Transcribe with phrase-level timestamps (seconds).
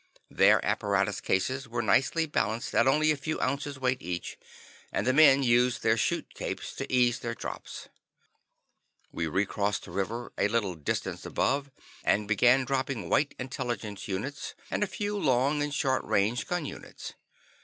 [0.31, 4.35] Their apparatus cases were nicely balanced at only a few ounces weight each,
[4.91, 7.87] and the men used their chute capes to ease their drops.
[9.11, 11.69] We recrossed the river a little distance above
[12.03, 17.13] and began dropping White Intelligence units and a few long and short range gun units.